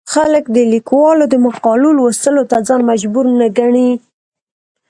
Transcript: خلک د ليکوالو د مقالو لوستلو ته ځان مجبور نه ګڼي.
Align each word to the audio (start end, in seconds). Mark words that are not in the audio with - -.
خلک 0.13 0.43
د 0.55 0.57
ليکوالو 0.73 1.23
د 1.29 1.35
مقالو 1.45 1.89
لوستلو 1.97 2.43
ته 2.51 2.57
ځان 2.67 2.81
مجبور 2.91 3.25
نه 3.39 3.47
ګڼي. 3.57 3.91